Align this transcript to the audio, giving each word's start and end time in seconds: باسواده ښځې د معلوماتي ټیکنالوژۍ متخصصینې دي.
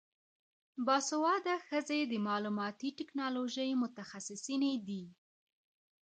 باسواده 0.85 1.55
ښځې 1.67 1.99
د 2.11 2.13
معلوماتي 2.27 2.89
ټیکنالوژۍ 2.99 3.69
متخصصینې 3.83 4.73
دي. 4.87 5.03